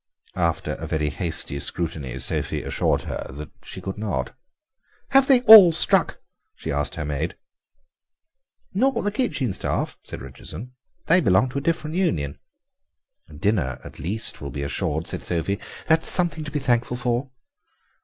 [0.33, 4.35] After a very hasty scrutiny Sophie assured her that she could not.
[5.09, 6.19] "Have they all struck?"
[6.55, 7.35] she asked her maid.
[8.73, 10.71] "Not the kitchen staff," said Richardson,
[11.05, 12.39] "they belong to a different union."
[13.31, 17.29] "Dinner at least will be assured," said Sophie, "that is something to be thankful for."